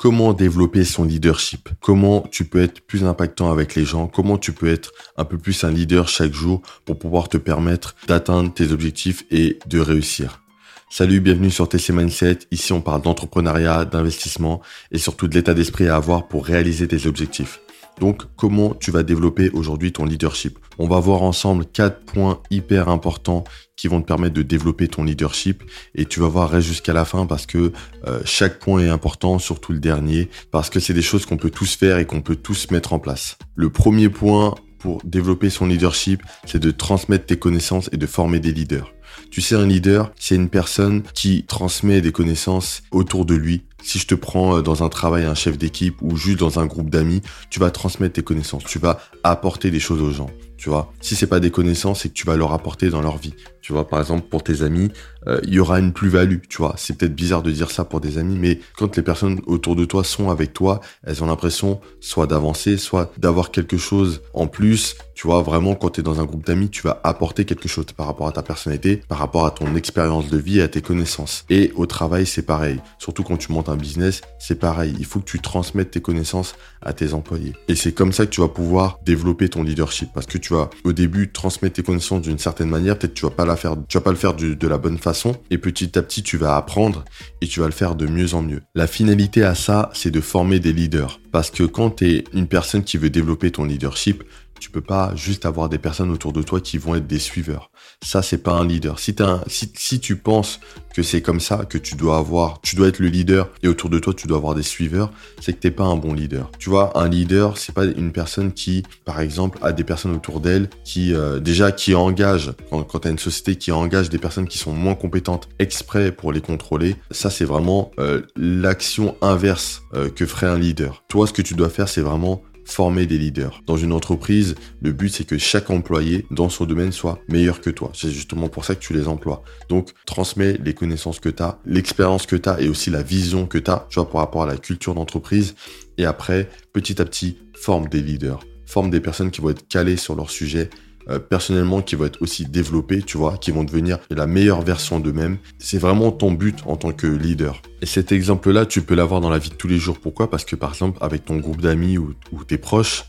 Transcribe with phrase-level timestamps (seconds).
[0.00, 4.52] comment développer son leadership, comment tu peux être plus impactant avec les gens, comment tu
[4.52, 8.72] peux être un peu plus un leader chaque jour pour pouvoir te permettre d'atteindre tes
[8.72, 10.40] objectifs et de réussir?
[10.88, 12.38] Salut, bienvenue sur TC Mindset.
[12.50, 17.06] Ici, on parle d'entrepreneuriat, d'investissement et surtout de l'état d'esprit à avoir pour réaliser tes
[17.06, 17.60] objectifs.
[17.98, 20.58] Donc, comment tu vas développer aujourd'hui ton leadership?
[20.78, 23.44] On va voir ensemble quatre points hyper importants
[23.76, 25.62] qui vont te permettre de développer ton leadership
[25.94, 27.72] et tu vas voir reste jusqu'à la fin parce que
[28.06, 31.50] euh, chaque point est important, surtout le dernier, parce que c'est des choses qu'on peut
[31.50, 33.36] tous faire et qu'on peut tous mettre en place.
[33.54, 38.40] Le premier point pour développer son leadership, c'est de transmettre tes connaissances et de former
[38.40, 38.92] des leaders.
[39.30, 43.62] Tu sais, un leader, c'est une personne qui transmet des connaissances autour de lui.
[43.82, 46.66] Si je te prends euh, dans un travail un chef d'équipe ou juste dans un
[46.66, 50.30] groupe d'amis, tu vas transmettre tes connaissances, tu vas apporter des choses aux gens
[50.60, 50.92] tu vois.
[51.00, 53.32] Si c'est pas des connaissances, c'est que tu vas leur apporter dans leur vie.
[53.62, 54.90] Tu vois, par exemple, pour tes amis,
[55.26, 56.74] euh, il y aura une plus-value, tu vois.
[56.76, 59.86] C'est peut-être bizarre de dire ça pour des amis, mais quand les personnes autour de
[59.86, 64.96] toi sont avec toi, elles ont l'impression soit d'avancer, soit d'avoir quelque chose en plus.
[65.14, 67.86] Tu vois, vraiment, quand tu es dans un groupe d'amis, tu vas apporter quelque chose
[67.96, 70.82] par rapport à ta personnalité, par rapport à ton expérience de vie et à tes
[70.82, 71.46] connaissances.
[71.48, 72.80] Et au travail, c'est pareil.
[72.98, 74.94] Surtout quand tu montes business, c'est pareil.
[74.98, 77.54] Il faut que tu transmettes tes connaissances à tes employés.
[77.68, 80.54] Et c'est comme ça que tu vas pouvoir développer ton leadership parce que tu tu
[80.54, 83.76] vas au début transmettre tes connaissances d'une certaine manière, peut-être tu vas pas la faire,
[83.88, 86.56] tu vas pas le faire de la bonne façon, et petit à petit tu vas
[86.56, 87.04] apprendre
[87.40, 88.60] et tu vas le faire de mieux en mieux.
[88.74, 92.48] La finalité à ça, c'est de former des leaders, parce que quand tu es une
[92.48, 94.24] personne qui veut développer ton leadership,
[94.60, 97.70] tu peux pas juste avoir des personnes autour de toi qui vont être des suiveurs.
[98.02, 98.98] Ça, c'est pas un leader.
[98.98, 100.60] Si, tu penses
[100.94, 103.90] que c'est comme ça, que tu dois avoir, tu dois être le leader et autour
[103.90, 106.50] de toi, tu dois avoir des suiveurs, c'est que t'es pas un bon leader.
[106.58, 110.40] Tu vois, un leader, c'est pas une personne qui, par exemple, a des personnes autour
[110.40, 114.46] d'elle qui, euh, déjà, qui engage, quand, quand t'as une société qui engage des personnes
[114.46, 120.10] qui sont moins compétentes exprès pour les contrôler, ça, c'est vraiment euh, l'action inverse euh,
[120.10, 121.02] que ferait un leader.
[121.08, 123.62] Toi, ce que tu dois faire, c'est vraiment former des leaders.
[123.66, 127.70] Dans une entreprise, le but c'est que chaque employé dans son domaine soit meilleur que
[127.70, 127.90] toi.
[127.94, 129.42] C'est justement pour ça que tu les emploies.
[129.68, 133.46] Donc, transmets les connaissances que tu as, l'expérience que tu as et aussi la vision
[133.46, 135.54] que tu as, tu vois, par rapport à la culture d'entreprise.
[135.98, 138.40] Et après, petit à petit, forme des leaders.
[138.66, 140.70] Forme des personnes qui vont être calées sur leur sujet,
[141.08, 145.00] euh, personnellement qui vont être aussi développés, tu vois, qui vont devenir la meilleure version
[145.00, 145.38] d'eux-mêmes.
[145.58, 147.62] C'est vraiment ton but en tant que leader.
[147.82, 149.98] Et cet exemple-là, tu peux l'avoir dans la vie de tous les jours.
[149.98, 150.30] Pourquoi?
[150.30, 152.14] Parce que par exemple, avec ton groupe d'amis ou,
[152.46, 153.04] tes proches,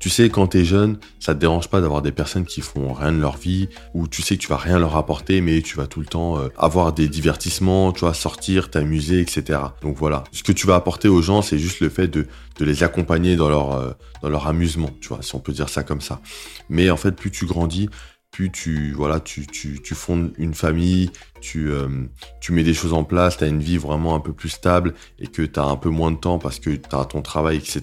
[0.00, 3.12] tu sais, quand t'es jeune, ça te dérange pas d'avoir des personnes qui font rien
[3.12, 5.86] de leur vie, ou tu sais que tu vas rien leur apporter, mais tu vas
[5.86, 9.60] tout le temps euh, avoir des divertissements, tu vas sortir, t'amuser, etc.
[9.82, 10.24] Donc voilà.
[10.32, 12.26] Ce que tu vas apporter aux gens, c'est juste le fait de,
[12.58, 13.92] de les accompagner dans leur, euh,
[14.22, 16.20] dans leur amusement, tu vois, si on peut dire ça comme ça.
[16.68, 17.90] Mais en fait, plus grandis,
[18.30, 21.10] plus tu voilà tu, tu, tu fondes une famille,
[21.40, 21.88] tu, euh,
[22.40, 24.94] tu mets des choses en place, tu as une vie vraiment un peu plus stable
[25.18, 27.56] et que tu as un peu moins de temps parce que tu as ton travail,
[27.56, 27.82] etc.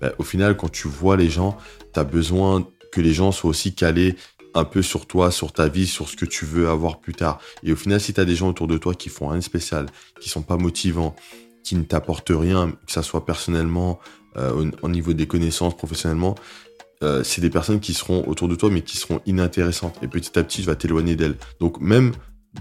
[0.00, 1.56] Bah, au final, quand tu vois les gens,
[1.94, 4.16] tu as besoin que les gens soient aussi calés
[4.54, 7.38] un peu sur toi, sur ta vie, sur ce que tu veux avoir plus tard.
[7.62, 9.44] Et au final, si tu as des gens autour de toi qui font rien de
[9.44, 9.86] spécial,
[10.20, 11.14] qui sont pas motivants,
[11.62, 14.00] qui ne t'apportent rien, que ça soit personnellement,
[14.36, 16.34] euh, au, niveau des connaissances, professionnellement,
[17.02, 19.98] euh, c'est des personnes qui seront autour de toi, mais qui seront inintéressantes.
[20.02, 21.36] Et petit à petit, tu vas t'éloigner d'elles.
[21.60, 22.12] Donc même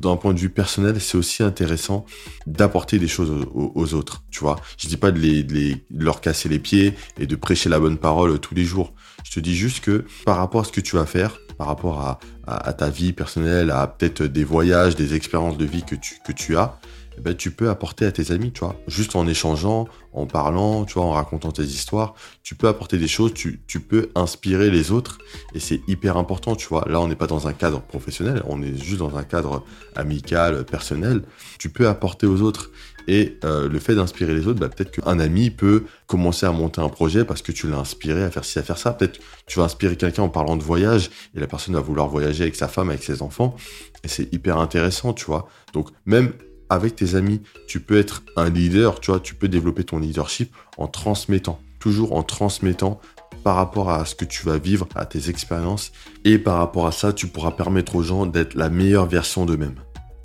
[0.01, 2.05] d'un point de vue personnel, c'est aussi intéressant
[2.47, 4.23] d'apporter des choses aux, autres.
[4.29, 7.79] Tu vois, je dis pas de, les, leur casser les pieds et de prêcher la
[7.79, 8.93] bonne parole tous les jours.
[9.23, 12.01] Je te dis juste que par rapport à ce que tu vas faire, par rapport
[12.01, 16.33] à, ta vie personnelle, à peut-être des voyages, des expériences de vie que tu, que
[16.33, 16.77] tu as,
[17.21, 18.75] ben, tu peux apporter à tes amis, tu vois.
[18.87, 23.07] Juste en échangeant, en parlant, tu vois, en racontant tes histoires, tu peux apporter des
[23.07, 25.17] choses, tu, tu peux inspirer les autres
[25.53, 26.85] et c'est hyper important, tu vois.
[26.87, 29.63] Là, on n'est pas dans un cadre professionnel, on est juste dans un cadre
[29.95, 31.23] amical, personnel.
[31.59, 32.71] Tu peux apporter aux autres
[33.07, 36.81] et euh, le fait d'inspirer les autres, bah, peut-être qu'un ami peut commencer à monter
[36.81, 38.93] un projet parce que tu l'as inspiré à faire ci, à faire ça.
[38.93, 42.43] Peut-être tu vas inspirer quelqu'un en parlant de voyage et la personne va vouloir voyager
[42.43, 43.55] avec sa femme, avec ses enfants.
[44.03, 45.47] Et c'est hyper intéressant, tu vois.
[45.73, 46.31] Donc même
[46.69, 50.53] avec tes amis, tu peux être un leader, tu vois, tu peux développer ton leadership
[50.77, 52.99] en transmettant, toujours en transmettant
[53.43, 55.91] par rapport à ce que tu vas vivre, à tes expériences,
[56.23, 59.75] et par rapport à ça, tu pourras permettre aux gens d'être la meilleure version d'eux-mêmes.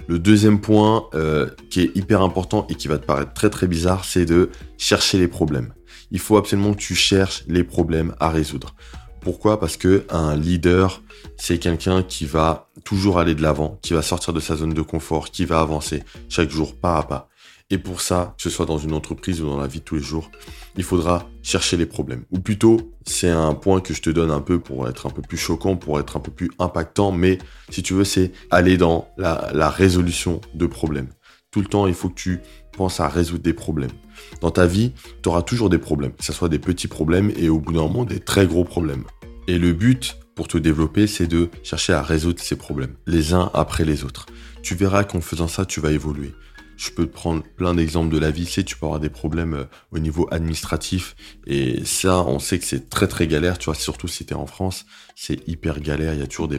[0.09, 3.67] Le deuxième point euh, qui est hyper important et qui va te paraître très très
[3.67, 5.73] bizarre, c'est de chercher les problèmes.
[6.11, 8.75] Il faut absolument que tu cherches les problèmes à résoudre.
[9.21, 9.61] Pourquoi?
[9.61, 11.03] Parce que un leader,
[11.37, 14.83] c'est quelqu'un qui va toujours aller de l'avant, qui va sortir de sa zone de
[14.83, 17.31] confort, qui va avancer chaque jour pas à pas.
[17.73, 19.95] Et pour ça, que ce soit dans une entreprise ou dans la vie de tous
[19.95, 20.29] les jours,
[20.77, 22.25] il faudra chercher les problèmes.
[22.33, 25.23] Ou plutôt, c'est un point que je te donne un peu pour être un peu
[25.23, 27.39] plus choquant, pour être un peu plus impactant, mais
[27.71, 31.11] si tu veux, c'est aller dans la, résolution de problèmes.
[31.53, 32.41] Tout le temps, il faut que tu
[32.73, 33.91] pense à résoudre des problèmes.
[34.41, 37.49] Dans ta vie, tu auras toujours des problèmes, que ce soit des petits problèmes et
[37.49, 39.05] au bout d'un moment des très gros problèmes.
[39.49, 43.51] Et le but pour te développer, c'est de chercher à résoudre ces problèmes, les uns
[43.53, 44.27] après les autres.
[44.63, 46.33] Tu verras qu'en faisant ça, tu vas évoluer.
[46.81, 48.47] Je peux te prendre plein d'exemples de la vie.
[48.47, 51.15] Tu tu peux avoir des problèmes euh, au niveau administratif.
[51.47, 53.59] Et ça, on sait que c'est très très galère.
[53.59, 56.15] Tu vois, surtout si tu es en France, c'est hyper galère.
[56.15, 56.59] Il y a toujours des,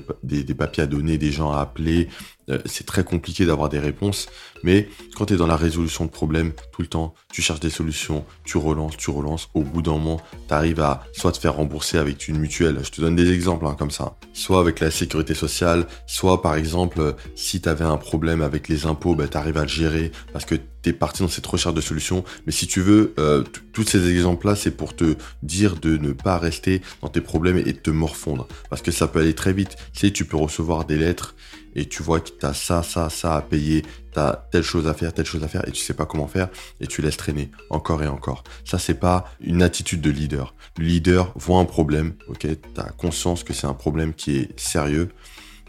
[0.53, 2.07] papiers à donner, des gens à appeler.
[2.49, 4.27] Euh, c'est très compliqué d'avoir des réponses.
[4.63, 7.69] Mais quand tu es dans la résolution de problèmes tout le temps, tu cherches des
[7.69, 9.49] solutions, tu relances, tu relances.
[9.53, 12.79] Au bout d'un moment, tu arrives à soit te faire rembourser avec une mutuelle.
[12.83, 14.15] Je te donne des exemples hein, comme ça.
[14.33, 18.85] Soit avec la sécurité sociale, soit par exemple, si tu avais un problème avec les
[18.85, 21.75] impôts, bah, tu arrives à le gérer parce que tu es parti dans cette recherche
[21.75, 22.23] de solutions.
[22.45, 23.43] Mais si tu veux, euh,
[23.73, 27.73] tous ces exemples-là, c'est pour te dire de ne pas rester dans tes problèmes et
[27.73, 28.47] de te morfondre.
[28.69, 29.75] Parce que ça peut aller très vite.
[29.93, 31.35] Tu sais, tu peux recevoir des lettres
[31.75, 33.83] et tu vois que tu as ça, ça, ça à payer,
[34.13, 36.27] tu as telle chose à faire, telle chose à faire et tu sais pas comment
[36.27, 36.49] faire
[36.81, 38.43] et tu laisses traîner encore et encore.
[38.65, 40.53] Ça, c'est pas une attitude de leader.
[40.77, 44.59] Le leader voit un problème, ok, tu as conscience que c'est un problème qui est
[44.59, 45.09] sérieux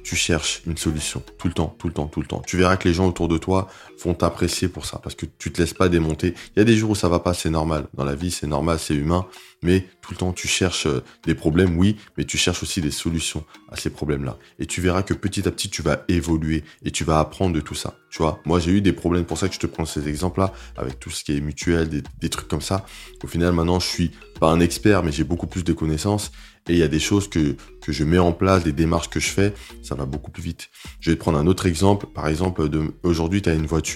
[0.03, 2.43] tu cherches une solution tout le temps, tout le temps, tout le temps.
[2.47, 3.69] Tu verras que les gens autour de toi
[4.03, 6.35] vont t'apprécier pour ça parce que tu te laisses pas démonter.
[6.55, 7.87] Il y a des jours où ça va pas, c'est normal.
[7.95, 9.27] Dans la vie, c'est normal, c'est humain,
[9.63, 12.91] mais tout le temps tu cherches euh, des problèmes, oui, mais tu cherches aussi des
[12.91, 14.37] solutions à ces problèmes-là.
[14.59, 17.61] Et tu verras que petit à petit, tu vas évoluer et tu vas apprendre de
[17.61, 17.95] tout ça.
[18.11, 20.53] Tu vois, moi j'ai eu des problèmes pour ça que je te prends ces exemples-là
[20.77, 22.85] avec tout ce qui est mutuel, des, trucs comme ça.
[23.23, 24.11] Au final, maintenant, je suis
[24.41, 26.33] pas un expert, mais j'ai beaucoup plus de connaissances
[26.69, 29.19] et il y a des choses que, que je mets en place, des démarches que
[29.19, 29.53] je fais,
[29.83, 30.69] ça va beaucoup plus vite.
[31.01, 32.07] Je vais te prendre un autre exemple.
[32.07, 32.69] Par exemple,
[33.03, 33.92] aujourd'hui, tu as une voiture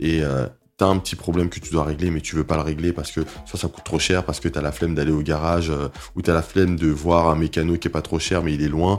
[0.00, 0.46] et euh,
[0.78, 2.92] tu as un petit problème que tu dois régler, mais tu veux pas le régler
[2.92, 5.22] parce que soit ça coûte trop cher, parce que tu as la flemme d'aller au
[5.22, 8.18] garage, euh, ou tu as la flemme de voir un mécano qui est pas trop
[8.18, 8.98] cher, mais il est loin.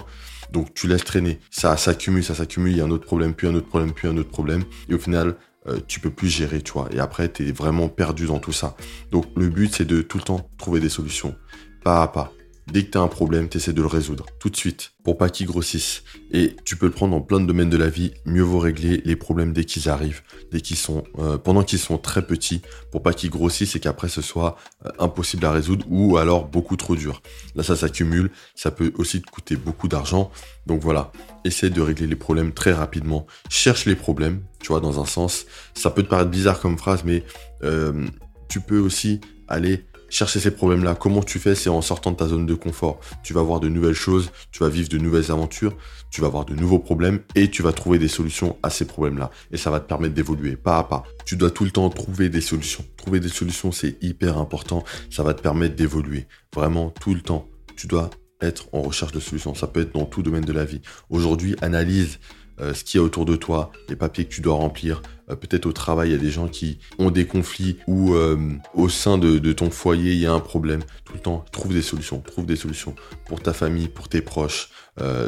[0.52, 1.40] Donc tu laisses traîner.
[1.52, 4.08] Ça s'accumule, ça s'accumule, il y a un autre problème, puis un autre problème, puis
[4.08, 4.64] un autre problème.
[4.90, 5.36] Et au final,
[5.68, 6.88] euh, tu peux plus gérer, tu vois.
[6.92, 8.76] Et après, tu es vraiment perdu dans tout ça.
[9.12, 11.36] Donc le but, c'est de tout le temps trouver des solutions,
[11.84, 12.32] pas à pas.
[12.72, 15.18] Dès que tu as un problème, tu essaies de le résoudre tout de suite pour
[15.18, 16.04] pas qu'il grossisse.
[16.32, 18.14] Et tu peux le prendre dans plein de domaines de la vie.
[18.26, 20.22] Mieux vaut régler les problèmes dès qu'ils arrivent,
[20.52, 22.62] dès qu'ils sont, euh, pendant qu'ils sont très petits,
[22.92, 26.76] pour pas qu'ils grossissent et qu'après ce soit euh, impossible à résoudre ou alors beaucoup
[26.76, 27.22] trop dur.
[27.56, 28.32] Là, ça s'accumule.
[28.54, 30.30] Ça peut aussi te coûter beaucoup d'argent.
[30.66, 31.14] Donc voilà,
[31.46, 33.28] essaie de régler les problèmes très rapidement.
[33.50, 35.46] Cherche les problèmes, tu vois, dans un sens.
[35.74, 37.24] Ça peut te paraître bizarre comme phrase, mais
[37.64, 38.08] euh,
[38.50, 40.96] tu peux aussi aller chercher ces problèmes-là.
[40.96, 43.00] Comment tu fais C'est en sortant de ta zone de confort.
[43.24, 45.76] Tu vas voir de nouvelles choses, tu vas vivre de nouvelles aventures,
[46.10, 49.32] tu vas voir de nouveaux problèmes et tu vas trouver des solutions à ces problèmes-là.
[49.52, 51.04] Et ça va te permettre d'évoluer pas à pas.
[51.26, 52.86] Tu dois tout le temps trouver des solutions.
[52.98, 54.84] Trouver des solutions, c'est hyper important.
[55.10, 56.28] Ça va te permettre d'évoluer.
[56.54, 57.48] Vraiment, tout le temps.
[57.76, 58.10] Tu dois
[58.42, 59.56] être en recherche de solutions.
[59.56, 60.82] Ça peut être dans tout domaine de la vie.
[61.10, 62.20] Aujourd'hui, analyse
[62.60, 65.02] euh, ce qu'il y a autour de toi, les papiers que tu dois remplir.
[65.30, 68.38] Euh, peut-être au travail, il y a des gens qui ont des conflits ou euh,
[68.74, 70.82] au sein de, ton foyer, il y a un problème.
[71.06, 72.96] Tout le temps, trouve des solutions, trouve des solutions
[73.26, 74.70] pour ta famille, pour tes proches,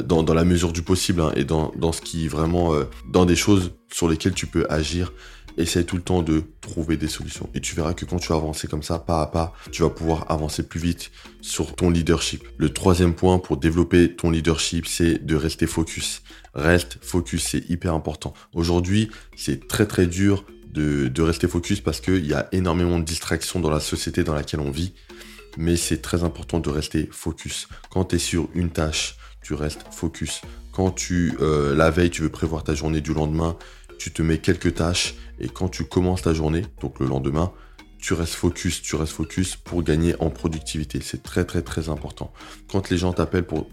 [0.04, 2.74] dans, la mesure du possible hein, et dans, dans ce qui vraiment,
[3.08, 5.14] dans des choses sur lesquelles tu peux agir
[5.60, 7.50] essaye tout le temps de trouver des solutions.
[7.54, 9.90] Et tu verras que quand tu vas avancer comme ça, pas à pas, tu vas
[9.90, 11.12] pouvoir avancer plus vite
[11.42, 12.48] sur ton leadership.
[12.58, 16.22] Le troisième point pour développer ton leadership, c'est de rester focus.
[16.54, 18.34] Reste focus, c'est hyper important.
[18.54, 23.60] Aujourd'hui, c'est très très dur de, rester focus parce qu'il y a énormément de distractions
[23.60, 24.94] dans la société dans laquelle on vit.
[25.58, 27.68] Mais c'est très important de rester focus.
[27.90, 30.42] Quand tu es sur une tâche, tu restes focus.
[30.72, 33.58] Quand tu, euh, la veille, tu veux prévoir ta journée du lendemain,
[33.98, 37.52] tu te mets quelques tâches et quand tu commences ta journée, donc le lendemain,
[38.00, 41.02] tu restes focus, tu restes focus pour gagner en productivité.
[41.02, 42.32] C'est très très très important.
[42.72, 43.68] Quand les gens t'appellent pour,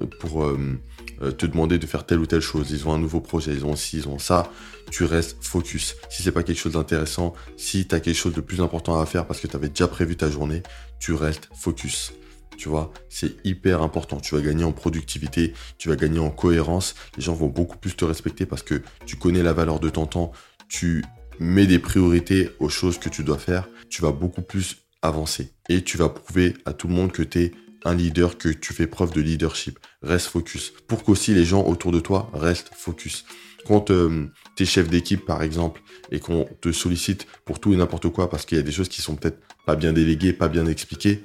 [0.44, 0.80] euh,
[1.22, 3.64] euh, te demander de faire telle ou telle chose, ils ont un nouveau projet, ils
[3.64, 4.50] ont ci, ils ont ça,
[4.90, 5.96] tu restes focus.
[6.10, 9.06] Si c'est pas quelque chose d'intéressant, si tu as quelque chose de plus important à
[9.06, 10.62] faire parce que tu avais déjà prévu ta journée,
[10.98, 12.12] tu restes focus.
[12.58, 14.18] Tu vois, c'est hyper important.
[14.18, 16.94] Tu vas gagner en productivité, tu vas gagner en cohérence.
[17.16, 20.06] Les gens vont beaucoup plus te respecter parce que tu connais la valeur de ton
[20.06, 20.32] temps,
[20.68, 21.04] tu
[21.38, 23.68] mets des priorités aux choses que tu dois faire.
[23.88, 27.40] Tu vas beaucoup plus avancer et tu vas prouver à tout le monde que tu
[27.40, 27.52] es
[27.84, 29.78] un leader, que tu fais preuve de leadership.
[30.02, 30.72] Reste focus.
[30.88, 33.24] Pour qu'aussi les gens autour de toi restent focus.
[33.66, 34.26] Quand euh,
[34.56, 38.30] tu es chef d'équipe, par exemple, et qu'on te sollicite pour tout et n'importe quoi
[38.30, 41.24] parce qu'il y a des choses qui sont peut-être pas bien déléguées, pas bien expliquées,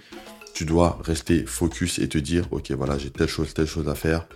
[0.54, 3.96] tu dois rester focus et te dire, ok, voilà, j'ai telle chose, telle chose à
[3.96, 4.28] faire,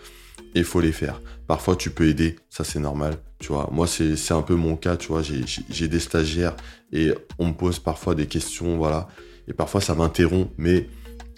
[0.56, 1.22] et faut les faire.
[1.48, 3.70] Parfois, tu peux aider, ça c'est normal, tu vois.
[3.72, 6.56] Moi, c'est un peu mon cas, tu vois, j'ai des stagiaires
[6.92, 9.08] et on me pose parfois des questions, voilà,
[9.48, 10.88] et parfois ça m'interrompt, mais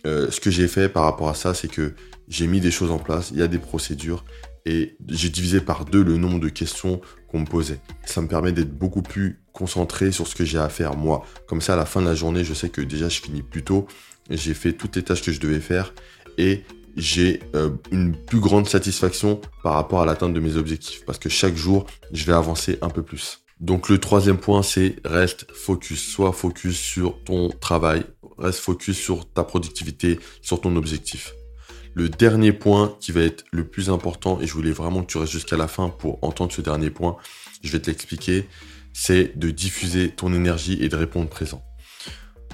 [0.06, 1.94] euh, ce que j'ai fait par rapport à ça, c'est que
[2.30, 4.24] j'ai mis des choses en place, il y a des procédures,
[4.66, 7.80] et j'ai divisé par deux le nombre de questions qu'on me posait.
[8.06, 11.26] Ça me permet d'être beaucoup plus concentrer sur ce que j'ai à faire moi.
[11.48, 13.64] Comme ça, à la fin de la journée, je sais que déjà je finis plus
[13.64, 13.88] tôt,
[14.30, 15.94] j'ai fait toutes les tâches que je devais faire
[16.38, 16.64] et
[16.98, 21.30] j'ai euh, une plus grande satisfaction par rapport à l'atteinte de mes objectifs parce que
[21.30, 23.44] chaque jour, je vais avancer un peu plus.
[23.60, 26.02] Donc le troisième point, c'est reste focus.
[26.02, 28.04] Sois focus sur ton travail,
[28.38, 31.34] reste focus sur ta productivité, sur ton objectif.
[31.94, 35.18] Le dernier point qui va être le plus important, et je voulais vraiment que tu
[35.18, 37.18] restes jusqu'à la fin pour entendre ce dernier point,
[37.64, 38.48] je vais te l'expliquer,
[38.94, 41.64] c'est de diffuser ton énergie et de répondre présent.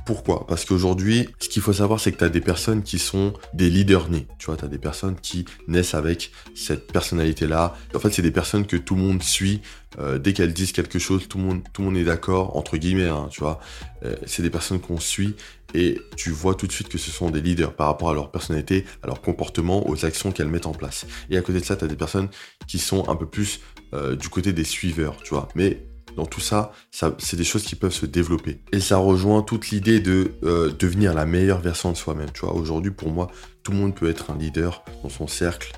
[0.06, 3.70] Pourquoi Parce qu'aujourd'hui, ce qu'il faut savoir, c'est que tu des personnes qui sont des
[3.70, 4.28] leaders nés.
[4.38, 7.76] Tu vois, tu as des personnes qui naissent avec cette personnalité-là.
[7.96, 9.62] En fait, c'est des personnes que tout le monde suit.
[10.00, 12.78] Euh, dès qu'elles disent quelque chose, tout le monde, tout le monde est d'accord, entre
[12.78, 13.60] guillemets, hein, tu vois.
[14.04, 15.36] Euh, c'est des personnes qu'on suit
[15.74, 18.32] et tu vois tout de suite que ce sont des leaders par rapport à leur
[18.32, 21.06] personnalité, à leur comportement, aux actions qu'elles mettent en place.
[21.30, 22.30] Et à côté de ça, tu as des personnes
[22.68, 23.62] qui sont un peu plus
[23.94, 25.48] euh, du côté des suiveurs, tu vois.
[25.56, 28.62] Mais dans tout ça, c'est des choses qui peuvent se développer.
[28.72, 32.32] Et ça rejoint toute l'idée de euh, devenir la meilleure version de soi-même.
[32.34, 33.30] Tu vois, aujourd'hui, pour moi,
[33.64, 35.74] tout le monde peut être un leader dans son cercle.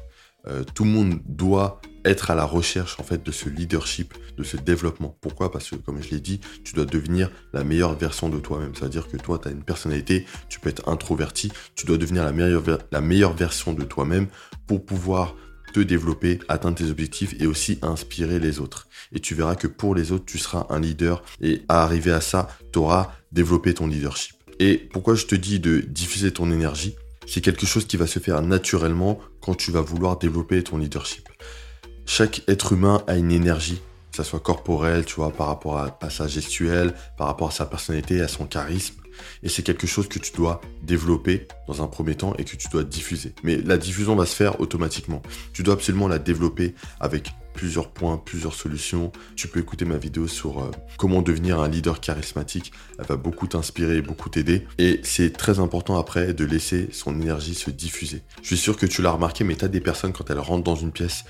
[0.47, 4.43] Euh, tout le monde doit être à la recherche en fait de ce leadership, de
[4.43, 5.17] ce développement.
[5.21, 5.51] Pourquoi?
[5.51, 8.73] Parce que comme je l'ai dit, tu dois devenir la meilleure version de toi-même.
[8.75, 12.31] C'est-à-dire que toi, tu as une personnalité, tu peux être introverti, tu dois devenir la
[12.31, 14.27] meilleure, la meilleure version de toi-même
[14.67, 15.35] pour pouvoir
[15.75, 18.87] te développer, atteindre tes objectifs et aussi inspirer les autres.
[19.13, 22.21] Et tu verras que pour les autres, tu seras un leader et à arriver à
[22.21, 24.37] ça, tu auras développé ton leadership.
[24.59, 26.95] Et pourquoi je te dis de diffuser ton énergie?
[27.27, 31.27] C'est quelque chose qui va se faire naturellement quand tu vas vouloir développer ton leadership.
[32.05, 36.09] Chaque être humain a une énergie, que ce soit corporelle, tu vois, par rapport à
[36.09, 38.95] sa gestuelle, par rapport à sa personnalité, à son charisme.
[39.43, 42.67] Et c'est quelque chose que tu dois développer dans un premier temps et que tu
[42.69, 43.33] dois diffuser.
[43.43, 45.21] Mais la diffusion va se faire automatiquement.
[45.53, 49.11] Tu dois absolument la développer avec plusieurs points, plusieurs solutions.
[49.35, 52.71] Tu peux écouter ma vidéo sur euh, comment devenir un leader charismatique.
[52.99, 54.67] Elle va beaucoup t'inspirer, beaucoup t'aider.
[54.77, 58.21] Et c'est très important après de laisser son énergie se diffuser.
[58.41, 60.63] Je suis sûr que tu l'as remarqué, mais tu as des personnes quand elles rentrent
[60.63, 61.23] dans une pièce,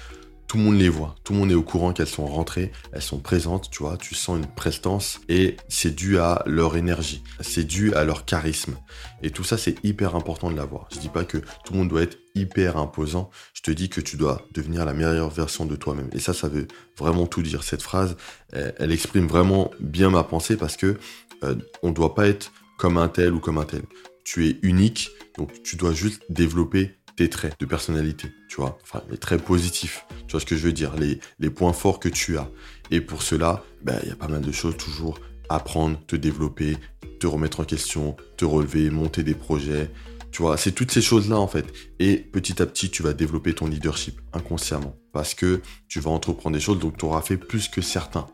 [0.48, 3.02] tout le monde les voit, tout le monde est au courant qu'elles sont rentrées, elles
[3.02, 7.64] sont présentes, tu vois, tu sens une prestance et c'est dû à leur énergie, c'est
[7.64, 8.78] dû à leur charisme.
[9.24, 10.88] Et tout ça, c'est hyper important de l'avoir.
[10.94, 14.02] Je dis pas que tout le monde doit être hyper imposant, je te dis que
[14.02, 16.10] tu dois devenir la meilleure version de toi-même.
[16.14, 17.64] Et ça, ça veut vraiment tout dire.
[17.64, 18.16] Cette phrase,
[18.52, 20.98] elle, exprime vraiment bien ma pensée parce que
[21.44, 23.84] euh, on doit pas être comme un tel ou comme un tel.
[24.24, 29.02] Tu es unique, donc tu dois juste développer tes traits de personnalité, tu vois, enfin
[29.10, 32.38] les traits positifs, tu vois ce que je veux dire, les, points forts que tu
[32.38, 32.50] as.
[32.92, 35.20] Et pour cela, ben, il y a pas mal de choses toujours
[35.50, 36.78] apprendre, te développer,
[37.20, 39.92] te remettre en question, te relever, monter des projets.
[40.32, 41.66] Tu vois, c'est toutes ces choses-là en fait.
[42.00, 46.56] Et petit à petit, tu vas développer ton leadership inconsciemment parce que tu vas entreprendre
[46.56, 48.28] des choses, donc tu auras fait plus que certains.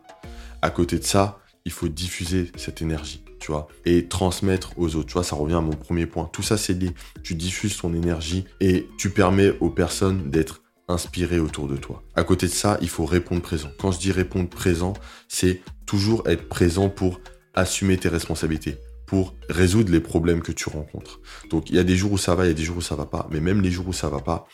[0.62, 5.08] À côté de ça, il faut diffuser cette énergie tu vois, et transmettre aux autres.
[5.08, 6.30] Tu vois, ça revient à mon premier point.
[6.32, 6.90] Tout ça, c'est lié.
[7.24, 12.04] Tu diffuses ton énergie et tu permets aux personnes d'être inspirées autour de toi.
[12.14, 13.68] À côté de ça, il faut répondre présent.
[13.80, 14.92] Quand je dis répondre présent,
[15.26, 17.20] c'est toujours être présent pour
[17.54, 21.20] assumer tes responsabilités pour résoudre les problèmes que tu rencontres.
[21.50, 22.80] Donc il y a des jours où ça va, il y a des jours où
[22.80, 24.46] ça va pas, mais même les jours où ça va pas,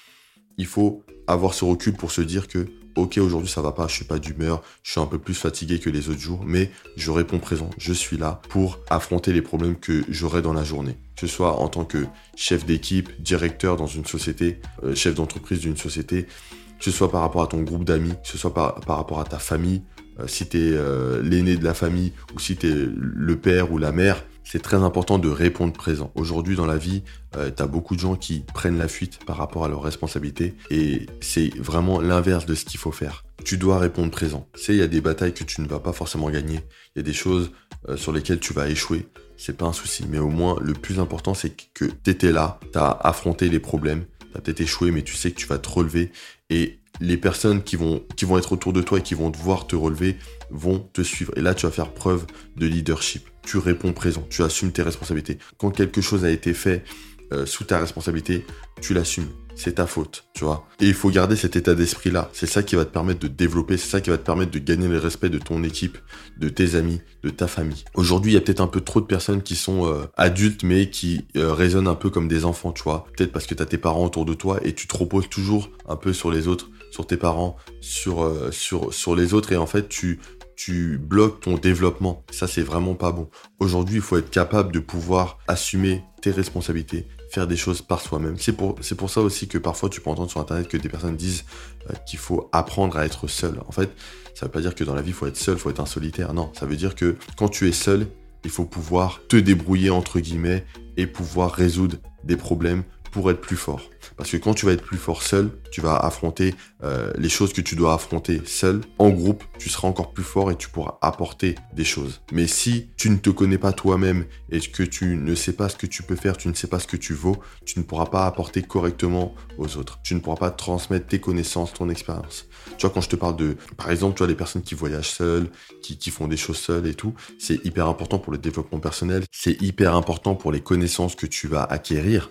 [0.57, 2.67] il faut avoir ce recul pour se dire que
[2.99, 5.79] ok aujourd'hui ça va pas, je suis pas d'humeur, je suis un peu plus fatigué
[5.79, 9.77] que les autres jours, mais je réponds présent, je suis là pour affronter les problèmes
[9.77, 10.97] que j'aurai dans la journée.
[11.17, 15.61] Que ce soit en tant que chef d'équipe, directeur dans une société, euh, chef d'entreprise
[15.61, 18.81] d'une société, que ce soit par rapport à ton groupe d'amis, que ce soit par,
[18.87, 19.83] rapport à ta famille,
[20.21, 23.73] euh, si tu es euh, l'aîné de la famille ou si tu es le père
[23.73, 26.11] ou la mère, c'est très important de répondre présent.
[26.15, 27.03] Aujourd'hui dans la vie,
[27.37, 30.55] euh, tu as beaucoup de gens qui prennent la fuite par rapport à leurs responsabilités
[30.71, 33.27] et c'est vraiment l'inverse de ce qu'il faut faire.
[33.45, 34.49] Tu dois répondre présent.
[34.55, 36.61] C'est il y a des batailles que tu ne vas pas forcément gagner,
[36.97, 37.51] il y a des choses
[37.91, 40.99] euh, sur lesquelles tu vas échouer, c'est pas un souci, mais au moins le plus
[40.99, 44.93] important c'est que tu étais là, tu as affronté les problèmes, tu as peut-être échoué
[44.93, 46.11] mais tu sais que tu vas te relever
[46.49, 48.03] et les personnes qui vont,
[48.37, 50.17] être autour de toi et qui vont devoir te relever
[50.51, 51.33] vont te suivre.
[51.37, 52.27] Et là, tu vas faire preuve
[52.57, 55.39] de leadership tu réponds présent, tu assumes tes responsabilités.
[55.57, 56.85] Quand quelque chose a été fait
[57.33, 58.45] euh, sous ta responsabilité,
[58.83, 59.29] tu l'assumes.
[59.59, 60.69] C'est ta faute, tu vois.
[60.79, 62.31] Et il faut garder cet état d'esprit-là.
[62.33, 64.61] C'est ça qui va te permettre de développer, c'est ça qui va te permettre de
[64.61, 65.99] gagner le respect de ton équipe,
[66.39, 67.85] de tes amis, de ta famille.
[67.95, 70.91] Aujourd'hui, il y a peut-être un peu trop de personnes qui sont euh, adultes, mais
[70.91, 73.05] qui euh, raisonnent un peu comme des enfants, tu vois.
[73.17, 75.71] Peut-être parce que tu as tes parents autour de toi et tu te reposes toujours
[75.89, 79.51] un peu sur les autres, sur tes parents, sur, sur, sur les autres.
[79.51, 80.21] Et en fait, tu,
[80.55, 82.25] tu bloques ton développement.
[82.31, 83.29] Ça, c'est vraiment pas bon.
[83.59, 88.37] Aujourd'hui, il faut être capable de pouvoir assumer tes responsabilités, faire des choses par soi-même.
[88.39, 91.45] C'est pour, ça aussi que parfois tu peux entendre sur Internet que des personnes disent
[91.91, 93.61] euh, qu'il faut apprendre à être seul.
[93.69, 93.91] En fait,
[94.35, 95.81] ça veut pas dire que dans la vie, il faut être seul, il faut être
[95.81, 96.33] un solitaire.
[96.33, 98.07] Non, ça veut dire que quand tu es seul,
[98.45, 100.65] il faut pouvoir te débrouiller, entre guillemets,
[100.97, 102.83] et pouvoir résoudre des problèmes
[103.13, 103.83] pour être plus fort.
[104.19, 107.53] Parce que quand tu vas être plus fort seul, tu vas affronter euh, les choses
[107.53, 108.81] que tu dois affronter seul.
[108.99, 112.21] En groupe, tu seras encore plus fort et tu pourras apporter des choses.
[112.33, 115.77] Mais si tu ne te connais pas toi-même et que tu ne sais pas ce
[115.77, 118.07] que tu peux faire, tu ne sais pas ce que tu vaux, tu ne pourras
[118.07, 120.01] pas apporter correctement aux autres.
[120.03, 122.49] Tu ne pourras pas transmettre tes connaissances, ton expérience.
[122.77, 125.11] Tu vois, quand je te parle de, par exemple, tu vois, les personnes qui voyagent
[125.11, 125.49] seules,
[125.81, 129.23] qui, qui font des choses seules et tout, c'est hyper important pour le développement personnel.
[129.31, 132.31] C'est hyper important pour les connaissances que tu vas acquérir.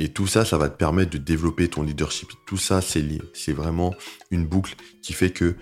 [0.00, 2.30] Et tout ça, ça va te permettre de développer ton leadership.
[2.46, 3.20] Tout ça, c'est lié.
[3.34, 3.94] C'est vraiment
[4.30, 5.56] une boucle qui fait que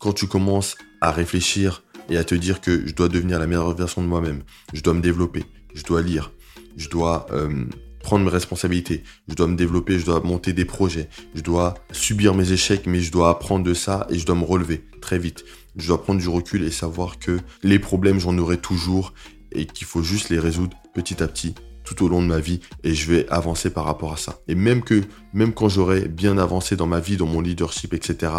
[0.00, 3.72] quand tu commences à réfléchir et à te dire que je dois devenir la meilleure
[3.76, 4.42] version de moi-même,
[4.74, 6.32] je dois me développer, je dois lire,
[6.76, 7.64] je dois euh,
[8.02, 12.34] prendre mes responsabilités, je dois me développer, je dois monter des projets, je dois subir
[12.34, 15.44] mes échecs, mais je dois apprendre de ça et je dois me relever très vite.
[15.76, 19.14] Je dois prendre du recul et savoir que les problèmes, j'en aurai toujours
[19.52, 22.60] et qu'il faut juste les résoudre petit à petit tout au long de ma vie
[22.84, 24.40] et je vais avancer par rapport à ça.
[24.48, 28.32] Et même que, même quand j'aurai bien avancé dans ma vie, dans mon leadership, etc.,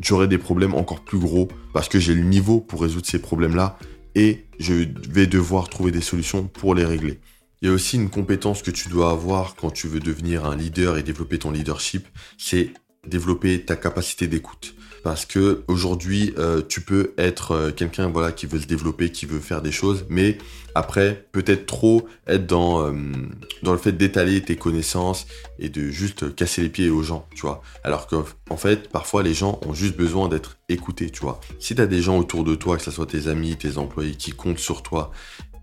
[0.00, 3.78] j'aurai des problèmes encore plus gros parce que j'ai le niveau pour résoudre ces problèmes-là
[4.14, 7.20] et je vais devoir trouver des solutions pour les régler.
[7.62, 10.56] Il y a aussi une compétence que tu dois avoir quand tu veux devenir un
[10.56, 12.70] leader et développer ton leadership, c'est
[13.06, 18.46] développer ta capacité d'écoute parce que aujourd'hui euh, tu peux être euh, quelqu'un voilà qui
[18.46, 20.38] veut se développer, qui veut faire des choses, mais
[20.74, 22.92] après peut-être trop être dans euh,
[23.62, 25.26] dans le fait d'étaler tes connaissances
[25.58, 27.62] et de juste casser les pieds aux gens, tu vois.
[27.84, 31.38] Alors qu'en fait parfois les gens ont juste besoin d'être écoutés, tu vois.
[31.60, 34.14] Si tu as des gens autour de toi, que ce soit tes amis, tes employés
[34.14, 35.12] qui comptent sur toi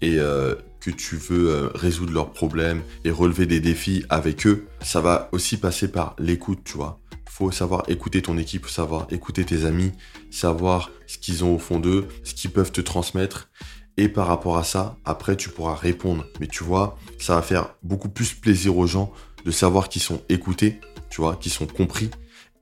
[0.03, 5.29] et que tu veux résoudre leurs problèmes et relever des défis avec eux, ça va
[5.31, 7.00] aussi passer par l'écoute, tu vois
[7.31, 9.93] faut savoir écouter ton équipe, savoir écouter tes amis,
[10.31, 13.49] savoir ce qu'ils ont au fond d'eux, ce qu'ils peuvent te transmettre.
[13.95, 16.25] Et par rapport à ça, après, tu pourras répondre.
[16.41, 19.13] Mais tu vois, ça va faire beaucoup plus plaisir aux gens
[19.45, 22.11] de savoir qu'ils sont écoutés, tu vois, qu'ils sont compris.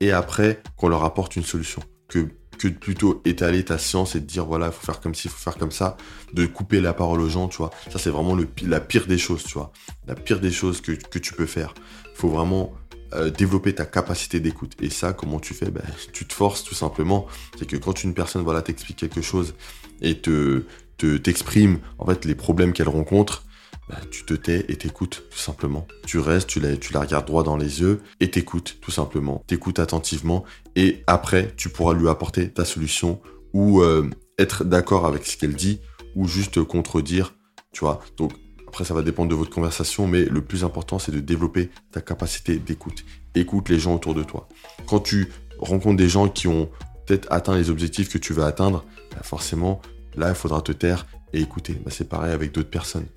[0.02, 1.82] Et après, qu'on leur apporte une solution.
[2.08, 2.28] Que,
[2.60, 5.32] que plutôt étaler ta science et de dire, voilà, il faut faire comme ci, il
[5.32, 5.98] faut faire comme ça.
[6.34, 7.72] De couper la parole aux gens, tu vois.
[7.92, 9.72] Ça, c'est vraiment le, la pire des choses, tu vois.
[10.08, 11.74] La pire des choses que, que tu peux faire.
[12.14, 12.72] Faut vraiment
[13.14, 14.74] euh, développer ta capacité d'écoute.
[14.82, 15.72] Et ça, comment tu fais?
[15.72, 17.28] Ben, Tu te forces tout simplement.
[17.58, 19.56] C'est que quand une personne voilà, t'explique quelque chose
[20.02, 20.64] et te
[20.98, 23.46] t'exprime en fait les problèmes qu'elle rencontre,
[23.90, 25.88] ben, tu te tais et t'écoutes tout simplement.
[26.06, 29.44] Tu restes, tu la, regardes droit dans les yeux et t'écoutes tout simplement.
[29.48, 30.44] T'écoutes attentivement
[30.76, 33.20] et après tu pourras lui apporter ta solution
[33.54, 35.80] ou euh, être d'accord avec ce qu'elle dit
[36.16, 37.34] ou juste contredire,
[37.72, 38.02] tu vois.
[38.18, 38.34] Donc
[38.70, 42.02] après, ça va dépendre de votre conversation, mais le plus important, c'est de développer ta
[42.02, 43.04] capacité d'écoute.
[43.34, 44.48] Écoute les gens autour de toi.
[44.86, 46.70] Quand tu rencontres des gens qui ont
[47.08, 49.82] peut-être atteint les objectifs que tu veux atteindre, bah, forcément,
[50.16, 51.82] là, il faudra te taire et écouter.
[51.84, 53.08] Bah, c'est pareil avec d'autres personnes.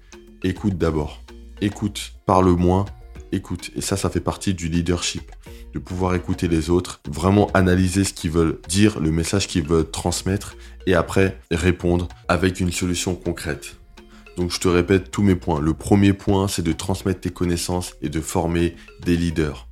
[0.43, 1.23] Écoute d'abord.
[1.61, 2.15] Écoute.
[2.25, 2.87] Parle moins.
[3.31, 3.73] Écoute.
[3.77, 5.31] Et ça, ça fait partie du leadership.
[5.75, 9.91] De pouvoir écouter les autres, vraiment analyser ce qu'ils veulent dire, le message qu'ils veulent
[9.91, 13.77] transmettre, et après répondre avec une solution concrète.
[14.37, 15.61] Donc je te répète tous mes points.
[15.61, 19.69] Le premier point, c'est de transmettre tes connaissances et de former des leaders.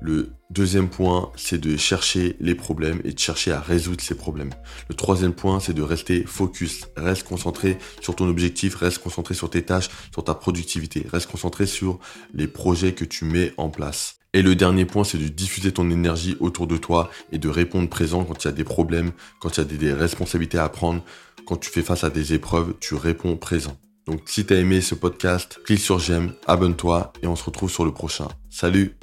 [0.00, 4.50] Le deuxième point, c'est de chercher les problèmes et de chercher à résoudre ces problèmes.
[4.90, 6.86] Le troisième point, c'est de rester focus.
[6.96, 11.06] Reste concentré sur ton objectif, reste concentré sur tes tâches, sur ta productivité.
[11.10, 11.98] Reste concentré sur
[12.34, 14.18] les projets que tu mets en place.
[14.34, 17.88] Et le dernier point, c'est de diffuser ton énergie autour de toi et de répondre
[17.88, 21.02] présent quand il y a des problèmes, quand il y a des responsabilités à prendre,
[21.46, 23.78] quand tu fais face à des épreuves, tu réponds présent.
[24.06, 27.84] Donc si t'as aimé ce podcast, clique sur j'aime, abonne-toi et on se retrouve sur
[27.84, 28.28] le prochain.
[28.50, 28.96] Salut